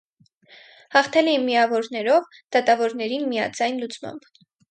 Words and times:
Հաղթել 0.95 1.29
է 1.33 1.35
միավորներով՝ 1.49 2.31
դատավորների 2.57 3.21
միաձայն 3.35 3.79
լուծմամբ։ 3.85 4.27